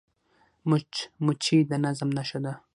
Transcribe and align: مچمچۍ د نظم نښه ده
مچمچۍ 0.69 1.59
د 1.69 1.71
نظم 1.85 2.09
نښه 2.17 2.39
ده 2.43 2.53